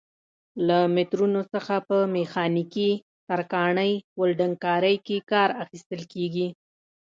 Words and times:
له 0.67 0.77
مترونو 0.95 1.41
څخه 1.53 1.75
په 1.87 1.97
میخانیکي، 2.15 2.91
ترکاڼۍ، 3.27 3.91
ولډنګ 4.19 4.55
کارۍ 4.65 4.95
کې 5.05 5.17
کار 5.31 5.49
اخیستل 5.63 6.01
کېږي. 6.13 6.47